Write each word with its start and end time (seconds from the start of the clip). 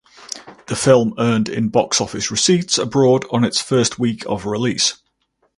The 0.65 0.75
film 0.75 1.13
earned 1.19 1.47
in 1.47 1.69
box 1.69 2.01
office 2.01 2.31
receipts 2.31 2.79
abroad 2.79 3.23
on 3.29 3.43
its 3.43 3.61
first 3.61 3.99
week 3.99 4.25
of 4.25 4.47
release. 4.47 4.95